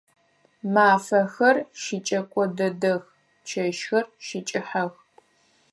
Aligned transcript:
Мафэхэр 0.73 1.57
щыкӏэко 1.81 2.43
дэдэх, 2.57 3.01
чэщхэр 3.47 4.05
щыкӏыхьэх. 4.25 4.93